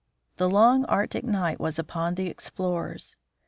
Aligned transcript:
The 0.37 0.49
long 0.49 0.83
Arctic 0.85 1.23
night 1.23 1.59
was 1.59 1.77
upon 1.77 2.15
the 2.15 2.25
explorers. 2.27 3.17